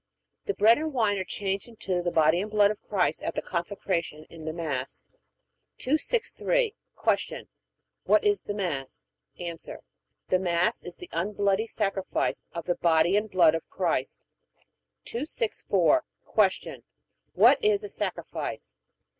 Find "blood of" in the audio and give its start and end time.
2.49-2.81, 13.29-13.69